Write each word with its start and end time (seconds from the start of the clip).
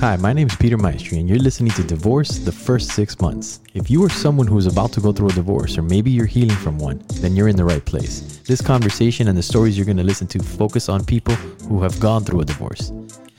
Hi, 0.00 0.16
my 0.16 0.32
name 0.32 0.46
is 0.46 0.56
Peter 0.56 0.78
Maestri, 0.78 1.20
and 1.20 1.28
you're 1.28 1.38
listening 1.38 1.72
to 1.72 1.82
Divorce 1.82 2.38
the 2.38 2.50
First 2.50 2.92
Six 2.92 3.20
Months. 3.20 3.60
If 3.74 3.90
you 3.90 4.02
are 4.02 4.08
someone 4.08 4.46
who 4.46 4.56
is 4.56 4.66
about 4.66 4.92
to 4.94 5.00
go 5.02 5.12
through 5.12 5.28
a 5.28 5.32
divorce, 5.32 5.76
or 5.76 5.82
maybe 5.82 6.10
you're 6.10 6.24
healing 6.24 6.56
from 6.56 6.78
one, 6.78 7.02
then 7.16 7.36
you're 7.36 7.48
in 7.48 7.56
the 7.56 7.66
right 7.66 7.84
place. 7.84 8.38
This 8.46 8.62
conversation 8.62 9.28
and 9.28 9.36
the 9.36 9.42
stories 9.42 9.76
you're 9.76 9.84
going 9.84 9.98
to 9.98 10.02
listen 10.02 10.26
to 10.28 10.38
focus 10.42 10.88
on 10.88 11.04
people 11.04 11.34
who 11.68 11.82
have 11.82 12.00
gone 12.00 12.24
through 12.24 12.40
a 12.40 12.46
divorce, 12.46 12.88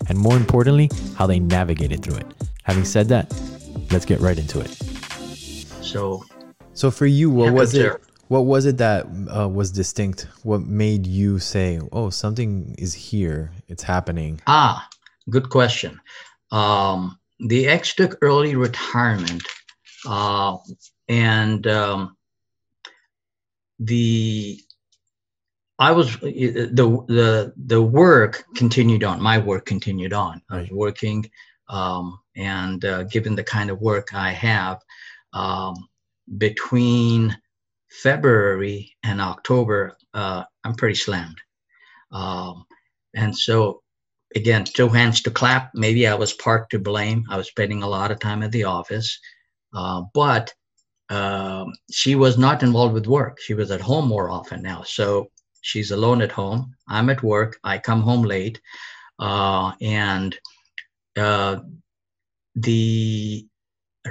and 0.08 0.16
more 0.16 0.38
importantly, 0.38 0.92
how 1.16 1.26
they 1.26 1.40
navigated 1.40 2.04
through 2.04 2.18
it. 2.18 2.28
Having 2.62 2.86
said 2.86 3.08
that, 3.08 3.34
let's 3.90 4.06
get 4.06 4.20
right 4.20 4.38
into 4.38 4.60
it. 4.60 4.70
So, 5.82 6.24
So 6.74 6.92
for 6.92 7.08
you, 7.08 7.32
what 7.32 7.54
was 7.54 7.74
it? 7.74 7.92
What 8.28 8.42
was 8.42 8.68
it 8.68 8.78
that 8.78 9.08
uh, 9.36 9.50
was 9.50 9.72
distinct? 9.72 10.28
What 10.44 10.62
made 10.62 11.08
you 11.08 11.40
say, 11.40 11.80
"Oh, 11.92 12.12
something 12.12 12.76
is 12.78 12.94
here. 12.94 13.52
It's 13.68 13.82
happening"? 13.82 14.40
ah, 14.46 14.88
good 15.28 15.50
question. 15.50 16.00
Um, 16.52 17.20
the 17.40 17.68
ex 17.68 17.96
took 17.96 18.18
early 18.22 18.56
retirement, 18.56 19.44
uh, 20.08 20.58
and 21.08 21.66
um, 21.68 22.18
the 23.80 24.60
I 25.80 25.92
was 25.92 26.16
the 26.20 26.70
the 27.08 27.54
the 27.58 27.82
work 27.82 28.44
continued 28.56 29.04
on. 29.04 29.20
My 29.20 29.40
work 29.40 29.66
continued 29.66 30.14
on. 30.14 30.42
I 30.52 30.60
was 30.60 30.70
working, 30.70 31.30
um, 31.70 32.20
and 32.36 32.86
uh, 32.86 33.04
given 33.04 33.36
the 33.36 33.44
kind 33.44 33.72
of 33.72 33.82
work 33.82 34.14
I 34.14 34.32
have, 34.32 34.80
um, 35.34 35.74
between 36.38 37.36
February 37.90 38.96
and 39.04 39.20
October, 39.20 39.98
uh, 40.14 40.44
I'm 40.64 40.76
pretty 40.76 40.96
slammed. 40.96 41.40
Um, 42.12 42.66
and 43.16 43.36
so, 43.36 43.82
again, 44.36 44.64
two 44.64 44.88
hands 44.90 45.22
to 45.24 45.32
clap. 45.32 45.72
Maybe 45.74 46.08
I 46.08 46.14
was 46.16 46.34
part 46.34 46.70
to 46.70 46.80
blame. 46.80 47.26
I 47.30 47.38
was 47.38 47.48
spending 47.48 47.84
a 47.84 47.88
lot 47.90 48.12
of 48.12 48.20
time 48.20 48.44
at 48.44 48.52
the 48.52 48.64
office, 48.64 49.20
uh, 49.74 50.04
but 50.14 50.54
um, 51.10 51.74
she 51.92 52.16
was 52.16 52.38
not 52.38 52.64
involved 52.64 52.94
with 52.94 53.08
work. 53.08 53.40
She 53.42 53.54
was 53.54 53.72
at 53.72 53.82
home 53.82 54.08
more 54.08 54.30
often 54.30 54.62
now. 54.62 54.84
So 54.84 55.30
she's 55.62 55.92
alone 55.92 56.22
at 56.22 56.32
home. 56.32 56.74
I'm 56.88 57.10
at 57.10 57.24
work. 57.24 57.60
I 57.64 57.78
come 57.78 58.02
home 58.02 58.22
late, 58.24 58.62
uh, 59.20 59.74
and 59.82 60.38
uh, 61.18 61.58
the 62.56 63.46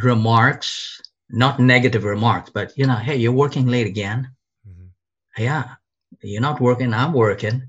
remarks, 0.02 1.00
not 1.30 1.58
negative 1.60 2.04
remarks, 2.04 2.50
but 2.50 2.72
you 2.76 2.86
know, 2.86 2.96
hey, 2.96 3.16
you're 3.16 3.32
working 3.32 3.66
late 3.66 3.86
again. 3.86 4.30
Mhm. 4.68 4.90
Yeah, 5.38 5.74
you're 6.22 6.42
not 6.42 6.60
working. 6.60 6.92
I'm 6.92 7.12
working. 7.12 7.62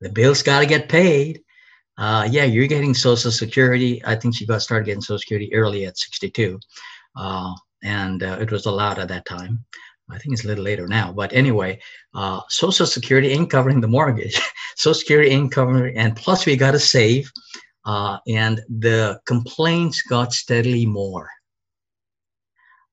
The 0.00 0.10
bills 0.10 0.42
got 0.42 0.60
to 0.60 0.66
get 0.66 0.88
paid. 0.88 1.42
Uh, 1.98 2.26
yeah, 2.30 2.44
you're 2.44 2.66
getting 2.66 2.94
Social 2.94 3.30
Security. 3.30 4.02
I 4.04 4.14
think 4.14 4.34
she 4.34 4.46
got 4.46 4.62
started 4.62 4.86
getting 4.86 5.02
Social 5.02 5.18
Security 5.18 5.52
early 5.54 5.86
at 5.86 5.98
62, 5.98 6.58
uh, 7.16 7.52
and 7.82 8.22
uh, 8.22 8.38
it 8.40 8.50
was 8.50 8.66
allowed 8.66 8.98
at 8.98 9.08
that 9.08 9.26
time. 9.26 9.64
I 10.10 10.18
think 10.18 10.34
it's 10.34 10.44
a 10.44 10.48
little 10.48 10.64
later 10.64 10.86
now, 10.88 11.12
but 11.12 11.32
anyway, 11.32 11.80
uh, 12.14 12.40
Social 12.48 12.86
Security 12.86 13.30
ain't 13.30 13.50
covering 13.50 13.80
the 13.80 13.88
mortgage. 13.88 14.40
Social 14.76 14.98
Security 14.98 15.30
ain't 15.30 15.52
covering, 15.52 15.96
and 15.96 16.16
plus 16.16 16.46
we 16.46 16.56
got 16.56 16.72
to 16.72 16.78
save. 16.78 17.30
Uh, 17.84 18.18
and 18.28 18.60
the 18.78 19.20
complaints 19.26 20.02
got 20.02 20.32
steadily 20.32 20.86
more. 20.86 21.28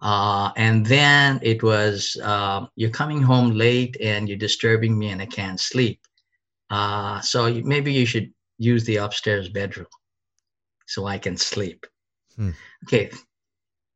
Uh, 0.02 0.52
and 0.56 0.86
then 0.86 1.40
it 1.44 1.62
was, 1.62 2.18
uh, 2.24 2.66
you're 2.76 2.90
coming 2.90 3.22
home 3.22 3.52
late 3.52 3.98
and 4.02 4.30
you're 4.30 4.38
disturbing 4.38 4.98
me 4.98 5.10
and 5.10 5.22
I 5.22 5.26
can't 5.26 5.60
sleep. 5.60 6.00
Uh, 6.70 7.20
so 7.20 7.54
maybe 7.64 7.92
you 7.92 8.06
should 8.06 8.32
use 8.60 8.84
the 8.84 8.98
upstairs 8.98 9.50
bedroom 9.50 9.88
so 10.86 11.08
I 11.08 11.18
can 11.18 11.38
sleep. 11.38 11.88
Hmm. 12.36 12.52
Okay. 12.84 13.10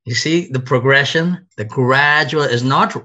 You 0.05 0.15
see 0.15 0.49
the 0.49 0.59
progression, 0.59 1.47
the 1.57 1.65
gradual 1.65 2.43
is 2.43 2.63
not 2.63 2.95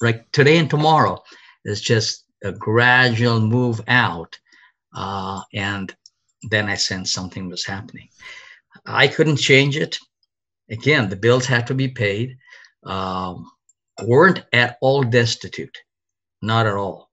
like 0.00 0.30
today 0.32 0.58
and 0.58 0.70
tomorrow. 0.70 1.22
It's 1.64 1.80
just 1.80 2.24
a 2.44 2.52
gradual 2.52 3.40
move 3.40 3.80
out. 3.88 4.38
Uh, 4.94 5.40
and 5.54 5.94
then 6.50 6.68
I 6.68 6.74
sensed 6.74 7.12
something 7.12 7.48
was 7.48 7.64
happening. 7.64 8.08
I 8.86 9.08
couldn't 9.08 9.36
change 9.36 9.76
it. 9.76 9.98
Again, 10.70 11.08
the 11.08 11.16
bills 11.16 11.46
had 11.46 11.66
to 11.68 11.74
be 11.74 11.88
paid. 11.88 12.36
Um, 12.84 13.50
weren't 14.04 14.42
at 14.52 14.78
all 14.80 15.02
destitute, 15.02 15.76
not 16.40 16.66
at 16.66 16.74
all. 16.74 17.10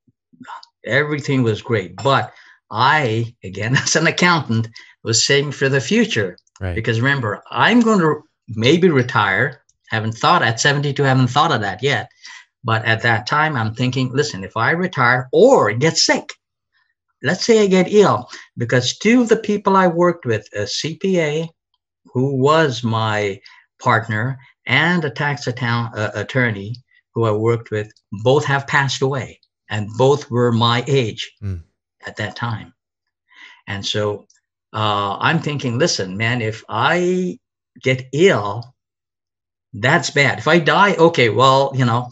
Everything 0.85 1.43
was 1.43 1.61
great, 1.61 1.95
but 1.97 2.33
I, 2.71 3.33
again, 3.43 3.75
as 3.83 3.95
an 3.95 4.07
accountant, 4.07 4.67
was 5.03 5.25
saving 5.25 5.51
for 5.53 5.69
the 5.69 5.81
future 5.81 6.37
Right. 6.59 6.75
because 6.75 6.99
remember, 6.99 7.41
I'm 7.49 7.79
going 7.79 7.99
to 7.99 8.21
maybe 8.49 8.89
retire. 8.89 9.63
Haven't 9.89 10.17
thought 10.17 10.43
at 10.43 10.59
72, 10.59 11.01
haven't 11.03 11.29
thought 11.29 11.51
of 11.53 11.61
that 11.61 11.81
yet. 11.81 12.09
But 12.63 12.83
at 12.85 13.01
that 13.03 13.25
time, 13.25 13.55
I'm 13.55 13.73
thinking, 13.73 14.11
listen, 14.13 14.43
if 14.43 14.57
I 14.57 14.71
retire 14.71 15.29
or 15.31 15.71
get 15.71 15.97
sick, 15.97 16.33
let's 17.23 17.45
say 17.45 17.63
I 17.63 17.67
get 17.67 17.91
ill, 17.91 18.29
because 18.57 18.97
two 18.97 19.21
of 19.21 19.29
the 19.29 19.37
people 19.37 19.77
I 19.77 19.87
worked 19.87 20.25
with, 20.25 20.47
a 20.53 20.63
CPA 20.63 21.47
who 22.13 22.35
was 22.35 22.83
my 22.83 23.39
partner 23.81 24.37
and 24.65 25.05
a 25.05 25.09
tax 25.09 25.47
uh, 25.47 26.11
attorney 26.13 26.75
who 27.13 27.23
I 27.23 27.31
worked 27.31 27.71
with, 27.71 27.91
both 28.11 28.45
have 28.45 28.67
passed 28.67 29.01
away 29.01 29.39
and 29.69 29.87
both 29.97 30.29
were 30.29 30.51
my 30.51 30.83
age 30.87 31.31
Mm. 31.41 31.63
At 32.09 32.17
that 32.17 32.35
time. 32.35 32.73
And 33.67 33.85
so 33.85 34.25
uh, 34.73 35.17
I'm 35.19 35.39
thinking, 35.39 35.77
listen, 35.77 36.17
man, 36.17 36.41
if 36.41 36.63
I 36.67 37.37
get 37.83 38.07
ill, 38.13 38.75
that's 39.73 40.09
bad. 40.09 40.39
If 40.39 40.47
I 40.47 40.57
die, 40.57 40.95
okay, 40.95 41.29
well, 41.29 41.71
you 41.75 41.85
know, 41.85 42.11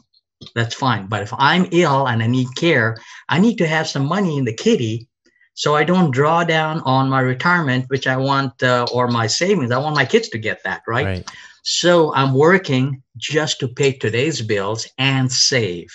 that's 0.53 0.75
fine. 0.75 1.07
But 1.07 1.23
if 1.23 1.33
I'm 1.37 1.67
ill 1.71 2.07
and 2.07 2.21
I 2.21 2.27
need 2.27 2.47
care, 2.55 2.95
I 3.27 3.39
need 3.39 3.57
to 3.57 3.67
have 3.67 3.87
some 3.87 4.05
money 4.05 4.37
in 4.37 4.45
the 4.45 4.53
kitty 4.53 5.07
so 5.55 5.75
I 5.75 5.83
don't 5.83 6.11
draw 6.11 6.43
down 6.43 6.81
on 6.81 7.09
my 7.09 7.21
retirement, 7.21 7.85
which 7.87 8.05
I 8.05 8.17
want, 8.17 8.61
uh, 8.61 8.85
or 8.93 9.07
my 9.07 9.25
savings. 9.25 9.71
I 9.71 9.79
want 9.79 9.95
my 9.95 10.05
kids 10.05 10.29
to 10.29 10.37
get 10.37 10.63
that, 10.63 10.83
right? 10.87 11.05
Right. 11.05 11.31
So 11.63 12.13
I'm 12.13 12.35
working 12.35 13.01
just 13.17 13.59
to 13.61 13.67
pay 13.67 13.93
today's 13.93 14.43
bills 14.43 14.87
and 14.99 15.31
save. 15.31 15.89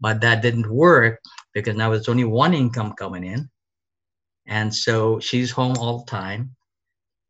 But 0.00 0.22
that 0.22 0.40
didn't 0.40 0.72
work 0.72 1.20
because 1.54 1.76
now 1.76 1.92
it's 1.92 2.08
only 2.08 2.24
one 2.24 2.54
income 2.54 2.92
coming 2.92 3.24
in. 3.24 3.48
And 4.46 4.74
so 4.74 5.20
she's 5.20 5.50
home 5.50 5.76
all 5.78 5.98
the 6.00 6.10
time, 6.10 6.56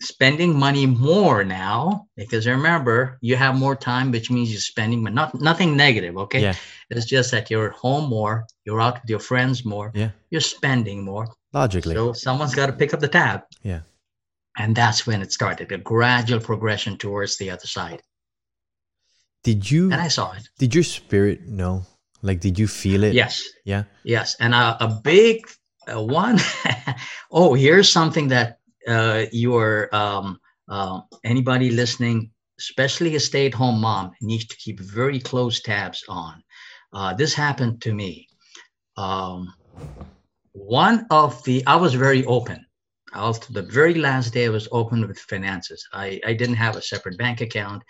spending 0.00 0.58
money 0.58 0.86
more 0.86 1.44
now 1.44 2.06
because 2.16 2.46
remember, 2.46 3.18
you 3.20 3.36
have 3.36 3.54
more 3.54 3.76
time, 3.76 4.10
which 4.10 4.30
means 4.30 4.50
you're 4.50 4.60
spending, 4.60 5.04
but 5.04 5.12
not 5.12 5.34
nothing 5.40 5.76
negative, 5.76 6.16
okay? 6.16 6.40
Yeah. 6.42 6.54
It's 6.90 7.06
just 7.06 7.30
that 7.32 7.50
you're 7.50 7.68
at 7.70 7.76
home 7.76 8.08
more, 8.08 8.46
you're 8.64 8.80
out 8.80 9.00
with 9.02 9.10
your 9.10 9.20
friends 9.20 9.64
more, 9.64 9.92
Yeah. 9.94 10.10
you're 10.30 10.40
spending 10.40 11.04
more. 11.04 11.28
Logically. 11.52 11.94
So 11.94 12.12
someone's 12.14 12.54
got 12.54 12.66
to 12.66 12.72
pick 12.72 12.94
up 12.94 13.00
the 13.00 13.08
tab. 13.08 13.42
Yeah. 13.62 13.80
And 14.56 14.74
that's 14.74 15.06
when 15.06 15.22
it 15.22 15.32
started, 15.32 15.70
a 15.72 15.78
gradual 15.78 16.40
progression 16.40 16.96
towards 16.98 17.36
the 17.36 17.50
other 17.50 17.66
side. 17.66 18.02
Did 19.44 19.70
you? 19.70 19.84
And 19.90 20.00
I 20.00 20.08
saw 20.08 20.32
it. 20.32 20.48
Did 20.58 20.74
your 20.74 20.84
spirit 20.84 21.46
know? 21.48 21.84
Like, 22.22 22.40
did 22.40 22.58
you 22.58 22.68
feel 22.68 23.02
it? 23.04 23.14
Yes. 23.14 23.42
Yeah. 23.64 23.84
Yes, 24.04 24.36
and 24.40 24.54
a, 24.54 24.76
a 24.82 25.00
big 25.02 25.44
uh, 25.92 26.00
one 26.00 26.38
oh 27.32 27.54
here's 27.54 27.90
something 27.90 28.28
that 28.28 28.58
uh, 28.86 29.24
your 29.32 29.94
um, 29.94 30.38
uh, 30.68 31.00
anybody 31.24 31.70
listening, 31.70 32.30
especially 32.58 33.14
a 33.16 33.20
stay-at-home 33.20 33.80
mom, 33.80 34.12
needs 34.20 34.46
to 34.46 34.56
keep 34.56 34.80
very 34.80 35.18
close 35.18 35.60
tabs 35.60 36.04
on. 36.08 36.42
Uh, 36.92 37.14
this 37.14 37.34
happened 37.34 37.80
to 37.82 37.94
me. 37.94 38.28
Um, 38.96 39.52
one 40.52 41.06
of 41.10 41.42
the 41.44 41.64
I 41.66 41.76
was 41.76 41.94
very 41.94 42.24
open. 42.26 42.64
I 43.12 43.26
was 43.26 43.40
the 43.40 43.62
very 43.62 43.94
last 43.94 44.32
day 44.32 44.46
I 44.46 44.50
was 44.50 44.68
open 44.72 45.06
with 45.06 45.18
finances. 45.18 45.86
I, 45.92 46.20
I 46.26 46.32
didn't 46.32 46.56
have 46.56 46.76
a 46.76 46.82
separate 46.82 47.18
bank 47.18 47.40
account. 47.40 47.82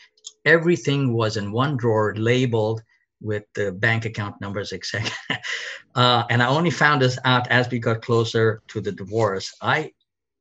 Everything 0.44 1.12
was 1.12 1.36
in 1.36 1.52
one 1.52 1.76
drawer 1.76 2.14
labeled 2.16 2.82
with 3.22 3.44
the 3.54 3.72
bank 3.72 4.04
account 4.04 4.40
numbers, 4.40 4.72
etc. 4.72 5.10
Uh, 5.94 6.24
and 6.30 6.42
I 6.42 6.46
only 6.46 6.70
found 6.70 7.02
this 7.02 7.18
out 7.26 7.48
as 7.48 7.68
we 7.68 7.78
got 7.78 8.00
closer 8.00 8.62
to 8.68 8.80
the 8.80 8.92
divorce. 8.92 9.54
I 9.60 9.92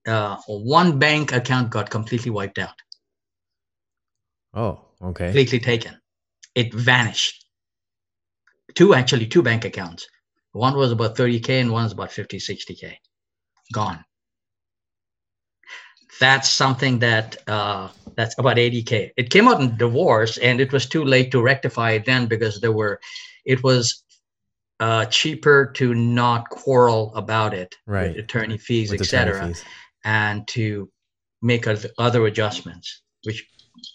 uh, 0.08 0.38
one 0.48 0.98
bank 0.98 1.34
account 1.34 1.70
got 1.72 1.90
completely 1.90 2.32
wiped 2.32 2.58
out, 2.58 2.82
Oh, 4.54 4.80
okay. 5.02 5.26
completely 5.26 5.60
taken. 5.60 6.00
It 6.56 6.74
vanished. 6.74 7.46
Two 8.76 8.94
actually, 8.94 9.28
two 9.28 9.44
bank 9.44 9.66
accounts. 9.66 10.08
One 10.54 10.76
was 10.76 10.92
about 10.94 11.18
30k 11.18 11.50
and 11.62 11.72
one 11.72 11.84
was 11.84 11.92
about 11.92 12.12
50, 12.12 12.38
60k. 12.38 12.96
Gone. 13.74 14.04
That's 16.20 16.50
something 16.50 17.00
that 17.00 17.38
uh, 17.48 17.90
that's 18.22 18.38
about 18.38 18.58
80k. 18.58 19.12
It 19.18 19.32
came 19.32 19.48
out 19.48 19.62
in 19.62 19.78
divorce, 19.78 20.38
and 20.38 20.62
it 20.62 20.72
was 20.72 20.86
too 20.86 21.04
late 21.04 21.32
to 21.32 21.42
rectify 21.42 21.92
it 21.92 22.06
then 22.06 22.28
because 22.28 22.62
there 22.62 22.72
were, 22.72 23.00
it 23.46 23.64
was 23.64 24.04
uh, 24.80 25.06
cheaper 25.06 25.72
to 25.78 25.96
not 25.96 26.50
quarrel 26.50 27.12
about 27.16 27.54
it, 27.56 27.76
Right. 27.88 28.16
Attorney 28.16 28.60
fees, 28.60 28.94
etc., 28.94 29.54
and 30.04 30.48
to 30.50 30.90
make 31.42 31.66
other 31.98 32.26
adjustments, 32.28 33.02
which 33.24 33.48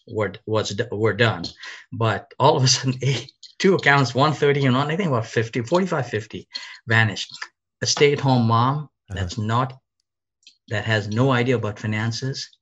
were 0.08 0.32
was 0.46 0.76
were 0.90 1.12
done. 1.12 1.44
But 1.92 2.32
all 2.40 2.56
of 2.56 2.64
a 2.64 2.68
sudden, 2.68 3.00
two 3.58 3.74
accounts, 3.74 4.14
130 4.14 4.66
and 4.66 4.76
one, 4.76 4.90
I 4.90 4.96
think 4.96 5.08
about 5.08 5.26
50, 5.26 5.62
45, 5.62 6.08
50 6.08 6.48
vanished. 6.86 7.32
A 7.82 7.86
stay-at-home 7.86 8.46
mom 8.46 8.76
uh-huh. 8.78 9.14
that's 9.14 9.38
not 9.38 9.78
that 10.68 10.84
has 10.84 11.08
no 11.08 11.30
idea 11.30 11.56
about 11.56 11.78
finances, 11.78 12.55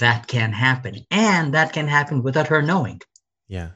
that 0.00 0.26
can 0.26 0.52
happen. 0.52 1.06
And 1.10 1.54
that 1.54 1.72
can 1.72 1.88
happen 1.88 2.22
without 2.22 2.48
her 2.48 2.62
knowing. 2.62 3.00
Yeah. 3.48 3.70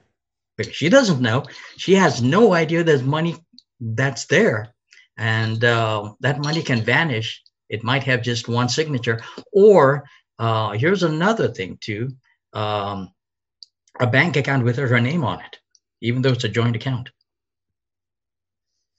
Because 0.56 0.75
she 0.75 0.88
doesn't 0.88 1.20
know. 1.20 1.44
She 1.76 1.94
has 1.94 2.23
no 2.23 2.55
idea 2.55 2.82
there's 2.82 3.03
money 3.03 3.37
that's 3.81 4.26
there. 4.26 4.75
And 5.19 5.62
uh, 5.64 6.14
that 6.20 6.43
money 6.43 6.62
can 6.62 6.82
vanish. 6.82 7.43
It 7.69 7.85
might 7.85 8.05
have 8.05 8.23
just 8.23 8.49
one 8.49 8.69
signature. 8.69 9.20
Or 9.53 10.05
uh, 10.38 10.73
here's 10.73 11.03
another 11.03 11.49
thing, 11.49 11.79
too 11.81 12.11
um, 12.56 13.12
a 14.00 14.06
bank 14.06 14.37
account 14.37 14.64
with 14.64 14.76
her 14.76 15.00
name 15.00 15.23
on 15.25 15.41
it, 15.41 15.59
even 16.00 16.23
though 16.23 16.32
it's 16.32 16.44
a 16.44 16.49
joint 16.49 16.75
account. 16.75 17.11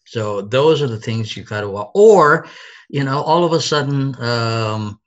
So 0.06 0.42
those 0.42 0.82
are 0.82 0.88
the 0.88 1.00
things 1.00 1.36
you've 1.36 1.50
got 1.50 1.62
to, 1.62 1.70
watch. 1.70 1.90
or, 1.94 2.48
you 2.88 3.04
know, 3.04 3.22
all 3.22 3.44
of 3.44 3.52
a 3.52 3.60
sudden, 3.60 4.16
um, 4.22 5.00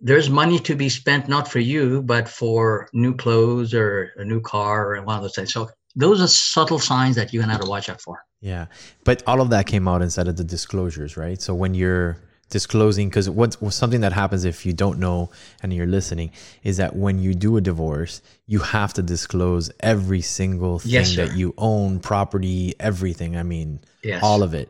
there's 0.00 0.30
money 0.30 0.58
to 0.60 0.74
be 0.74 0.88
spent 0.88 1.28
not 1.28 1.46
for 1.46 1.58
you, 1.58 2.02
but 2.02 2.28
for 2.28 2.88
new 2.92 3.14
clothes 3.14 3.74
or 3.74 4.12
a 4.16 4.24
new 4.24 4.40
car 4.40 4.94
or 4.94 5.02
one 5.02 5.16
of 5.16 5.22
those 5.22 5.34
things. 5.34 5.52
So 5.52 5.68
those 5.94 6.20
are 6.20 6.28
subtle 6.28 6.78
signs 6.78 7.16
that 7.16 7.32
you're 7.32 7.42
gonna 7.42 7.52
have 7.52 7.62
to 7.62 7.68
watch 7.68 7.88
out 7.88 8.00
for. 8.00 8.24
Yeah, 8.40 8.66
but 9.04 9.22
all 9.26 9.40
of 9.40 9.50
that 9.50 9.66
came 9.66 9.86
out 9.86 10.00
inside 10.00 10.28
of 10.28 10.36
the 10.36 10.44
disclosures, 10.44 11.16
right? 11.16 11.40
So 11.40 11.54
when 11.54 11.74
you're 11.74 12.18
disclosing 12.50 13.08
because 13.08 13.30
what's 13.30 13.56
something 13.70 14.00
that 14.00 14.12
happens 14.12 14.44
if 14.44 14.66
you 14.66 14.72
don't 14.72 14.98
know 14.98 15.30
and 15.62 15.72
you're 15.72 15.86
listening 15.86 16.32
is 16.64 16.76
that 16.78 16.96
when 16.96 17.18
you 17.18 17.32
do 17.32 17.56
a 17.56 17.60
divorce 17.60 18.20
you 18.46 18.58
have 18.58 18.92
to 18.92 19.02
disclose 19.02 19.70
every 19.80 20.20
single 20.20 20.80
thing 20.80 20.90
yes, 20.90 21.14
that 21.14 21.36
you 21.36 21.54
own 21.58 22.00
property 22.00 22.74
everything 22.80 23.36
i 23.36 23.42
mean 23.44 23.78
yes. 24.02 24.20
all 24.20 24.42
of 24.42 24.52
it 24.52 24.68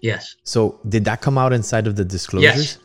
yes 0.00 0.34
so 0.42 0.80
did 0.88 1.04
that 1.04 1.20
come 1.20 1.38
out 1.38 1.52
inside 1.52 1.86
of 1.86 1.94
the 1.94 2.04
disclosures 2.04 2.56
yes. 2.56 2.78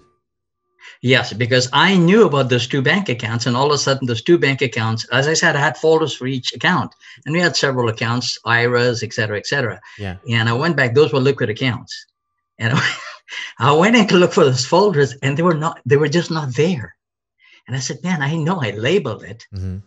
Yes, 1.02 1.34
because 1.34 1.70
I 1.74 1.98
knew 1.98 2.26
about 2.26 2.50
those 2.50 2.68
two 2.68 2.82
bank 2.82 3.10
accounts, 3.10 3.46
and 3.46 3.56
all 3.56 3.68
of 3.68 3.74
a 3.74 3.78
sudden, 3.78 4.08
those 4.08 4.24
two 4.24 4.38
bank 4.38 4.62
accounts, 4.62 5.06
as 5.10 5.28
I 5.28 5.34
said, 5.34 5.56
I 5.56 5.60
had 5.60 5.78
folders 5.78 6.14
for 6.16 6.28
each 6.28 6.54
account, 6.54 6.94
and 7.26 7.34
we 7.34 7.40
had 7.40 7.56
several 7.56 7.90
accounts, 7.90 8.38
IRAs, 8.46 9.04
et 9.04 9.14
cetera, 9.14 9.38
et 9.38 9.48
cetera. 9.48 9.80
Yeah. 10.00 10.18
And 10.30 10.50
I 10.50 10.54
went 10.54 10.76
back; 10.76 10.96
those 10.96 11.14
were 11.14 11.20
liquid 11.20 11.50
accounts, 11.50 12.06
and 12.58 12.74
I 13.60 13.72
went 13.72 13.96
in 13.96 14.08
to 14.08 14.16
look 14.16 14.34
for 14.34 14.46
those 14.46 14.66
folders 14.66 15.16
and 15.22 15.38
they 15.38 15.44
were 15.44 15.54
not, 15.54 15.80
they 15.86 15.98
were 15.98 16.10
just 16.10 16.32
not 16.32 16.56
there. 16.56 16.96
And 17.68 17.76
I 17.76 17.80
said, 17.80 18.04
man, 18.04 18.22
I 18.22 18.36
know 18.36 18.62
I 18.62 18.72
labeled 18.72 19.24
it. 19.24 19.46
Mm-hmm. 19.54 19.80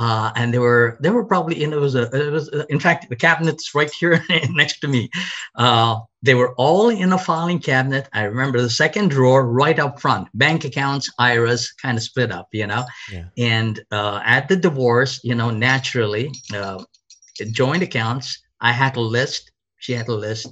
Uh, 0.00 0.32
and 0.34 0.54
they 0.54 0.58
were, 0.58 0.96
they 1.02 1.10
were 1.10 1.26
probably 1.26 1.62
in, 1.62 1.74
it 1.74 1.76
was 1.76 1.94
a, 1.94 2.04
it 2.16 2.32
was, 2.32 2.48
in 2.70 2.80
fact, 2.80 3.06
the 3.10 3.16
cabinet's 3.16 3.74
right 3.74 3.92
here 4.00 4.24
next 4.50 4.80
to 4.80 4.88
me. 4.88 5.10
Uh, 5.56 6.00
they 6.22 6.32
were 6.32 6.54
all 6.54 6.88
in 6.88 7.12
a 7.12 7.18
filing 7.18 7.58
cabinet. 7.58 8.08
I 8.14 8.22
remember 8.22 8.62
the 8.62 8.70
second 8.70 9.10
drawer 9.10 9.46
right 9.46 9.78
up 9.78 10.00
front, 10.00 10.28
bank 10.32 10.64
accounts, 10.64 11.10
IRAs 11.18 11.72
kind 11.72 11.98
of 11.98 12.02
split 12.02 12.32
up, 12.32 12.48
you 12.50 12.66
know? 12.66 12.86
Yeah. 13.12 13.24
And 13.36 13.78
uh, 13.90 14.22
at 14.24 14.48
the 14.48 14.56
divorce, 14.56 15.20
you 15.22 15.34
know, 15.34 15.50
naturally, 15.50 16.32
uh, 16.54 16.82
joint 17.52 17.82
accounts, 17.82 18.42
I 18.58 18.72
had 18.72 18.96
a 18.96 19.00
list, 19.02 19.52
she 19.80 19.92
had 19.92 20.08
a 20.08 20.14
list. 20.14 20.48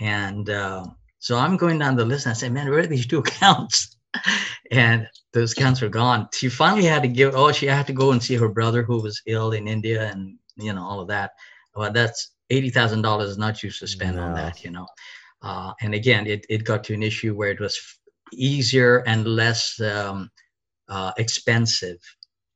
And, 0.00 0.50
uh, 0.50 0.84
so 1.20 1.38
I'm 1.38 1.56
going 1.56 1.78
down 1.78 1.94
the 1.94 2.04
list 2.04 2.26
and 2.26 2.32
I 2.32 2.34
say, 2.34 2.48
man, 2.48 2.68
where 2.68 2.80
are 2.80 2.86
these 2.86 3.06
two 3.06 3.18
accounts? 3.26 3.96
and 4.70 5.06
those 5.32 5.52
accounts 5.52 5.80
were 5.80 5.88
gone. 5.88 6.28
She 6.32 6.48
finally 6.48 6.84
had 6.84 7.02
to 7.02 7.08
give, 7.08 7.34
oh, 7.34 7.52
she 7.52 7.66
had 7.66 7.86
to 7.86 7.92
go 7.92 8.12
and 8.12 8.22
see 8.22 8.36
her 8.36 8.48
brother 8.48 8.82
who 8.82 9.02
was 9.02 9.22
ill 9.26 9.52
in 9.52 9.68
India 9.68 10.10
and, 10.10 10.38
you 10.56 10.72
know, 10.72 10.82
all 10.82 11.00
of 11.00 11.08
that. 11.08 11.32
Well, 11.74 11.92
that's 11.92 12.32
$80,000 12.50 13.22
is 13.22 13.38
not 13.38 13.62
used 13.62 13.80
to 13.80 13.86
spend 13.86 14.16
no. 14.16 14.22
on 14.22 14.34
that, 14.34 14.64
you 14.64 14.70
know. 14.70 14.86
Uh, 15.42 15.72
and 15.80 15.94
again, 15.94 16.26
it, 16.26 16.44
it 16.48 16.64
got 16.64 16.82
to 16.84 16.94
an 16.94 17.02
issue 17.02 17.34
where 17.34 17.50
it 17.50 17.60
was 17.60 17.78
easier 18.32 18.98
and 19.06 19.26
less 19.26 19.80
um, 19.80 20.30
uh, 20.88 21.12
expensive 21.18 21.98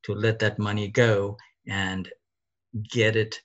to 0.02 0.14
let 0.14 0.38
that 0.40 0.58
money 0.58 0.88
go 0.88 1.36
and 1.68 2.08
get 2.90 3.14
it 3.14 3.40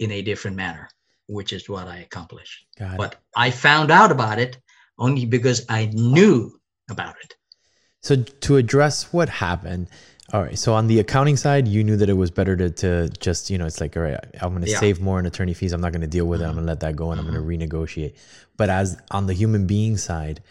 in 0.00 0.10
a 0.10 0.22
different 0.22 0.56
manner 0.56 0.88
which 1.26 1.52
is 1.52 1.68
what 1.68 1.88
I 1.88 1.98
accomplished. 1.98 2.66
But 2.96 3.16
I 3.36 3.50
found 3.50 3.90
out 3.90 4.10
about 4.10 4.38
it 4.38 4.58
only 4.98 5.24
because 5.24 5.64
I 5.68 5.86
knew 5.92 6.58
about 6.90 7.14
it. 7.22 7.34
So 8.02 8.16
to 8.16 8.56
address 8.56 9.12
what 9.12 9.28
happened, 9.28 9.88
all 10.32 10.42
right. 10.42 10.58
So 10.58 10.74
on 10.74 10.86
the 10.86 11.00
accounting 11.00 11.36
side, 11.36 11.68
you 11.68 11.84
knew 11.84 11.96
that 11.96 12.08
it 12.08 12.14
was 12.14 12.30
better 12.30 12.56
to, 12.56 12.70
to 12.70 13.08
just, 13.20 13.50
you 13.50 13.58
know, 13.58 13.66
it's 13.66 13.80
like, 13.80 13.96
all 13.96 14.02
right, 14.02 14.18
I'm 14.40 14.50
going 14.50 14.64
to 14.64 14.70
yeah. 14.70 14.80
save 14.80 15.00
more 15.00 15.18
in 15.18 15.26
attorney 15.26 15.54
fees. 15.54 15.72
I'm 15.72 15.80
not 15.80 15.92
going 15.92 16.00
to 16.00 16.06
deal 16.06 16.26
with 16.26 16.40
mm-hmm. 16.40 16.46
it. 16.46 16.48
I'm 16.48 16.54
going 16.54 16.66
to 16.66 16.72
let 16.72 16.80
that 16.80 16.96
go 16.96 17.10
and 17.10 17.20
mm-hmm. 17.20 17.34
I'm 17.34 17.44
going 17.44 17.60
to 17.60 17.66
renegotiate. 17.66 18.16
But 18.56 18.70
as 18.70 19.00
on 19.10 19.26
the 19.26 19.32
human 19.32 19.66
being 19.66 19.96
side, 19.96 20.42